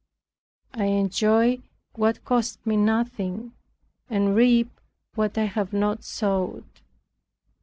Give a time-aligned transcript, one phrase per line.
[0.73, 1.59] I enjoy
[1.93, 3.53] what cost me nothing,
[4.09, 4.81] and reap
[5.13, 6.65] what I have not sowed."